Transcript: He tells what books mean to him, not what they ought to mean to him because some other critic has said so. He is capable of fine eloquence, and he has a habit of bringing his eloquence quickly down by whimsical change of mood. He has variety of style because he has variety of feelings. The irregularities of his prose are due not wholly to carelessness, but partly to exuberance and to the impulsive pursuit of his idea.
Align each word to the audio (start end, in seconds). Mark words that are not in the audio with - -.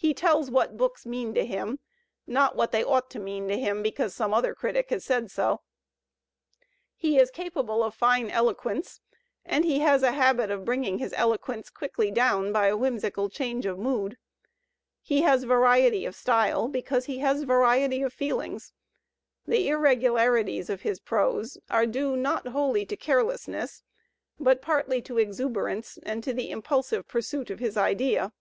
He 0.00 0.14
tells 0.14 0.48
what 0.48 0.76
books 0.76 1.04
mean 1.04 1.34
to 1.34 1.44
him, 1.44 1.80
not 2.24 2.54
what 2.54 2.70
they 2.70 2.84
ought 2.84 3.10
to 3.10 3.18
mean 3.18 3.48
to 3.48 3.58
him 3.58 3.82
because 3.82 4.14
some 4.14 4.32
other 4.32 4.54
critic 4.54 4.90
has 4.90 5.04
said 5.04 5.28
so. 5.28 5.62
He 6.94 7.18
is 7.18 7.32
capable 7.32 7.82
of 7.82 7.96
fine 7.96 8.30
eloquence, 8.30 9.00
and 9.44 9.64
he 9.64 9.80
has 9.80 10.04
a 10.04 10.12
habit 10.12 10.52
of 10.52 10.64
bringing 10.64 10.98
his 10.98 11.12
eloquence 11.16 11.68
quickly 11.68 12.12
down 12.12 12.52
by 12.52 12.72
whimsical 12.74 13.28
change 13.28 13.66
of 13.66 13.76
mood. 13.76 14.16
He 15.02 15.22
has 15.22 15.42
variety 15.42 16.06
of 16.06 16.14
style 16.14 16.68
because 16.68 17.06
he 17.06 17.18
has 17.18 17.42
variety 17.42 18.00
of 18.02 18.12
feelings. 18.12 18.72
The 19.48 19.68
irregularities 19.68 20.70
of 20.70 20.82
his 20.82 21.00
prose 21.00 21.58
are 21.68 21.86
due 21.86 22.16
not 22.16 22.46
wholly 22.46 22.86
to 22.86 22.96
carelessness, 22.96 23.82
but 24.38 24.62
partly 24.62 25.02
to 25.02 25.18
exuberance 25.18 25.98
and 26.04 26.22
to 26.22 26.32
the 26.32 26.50
impulsive 26.52 27.08
pursuit 27.08 27.50
of 27.50 27.58
his 27.58 27.76
idea. 27.76 28.32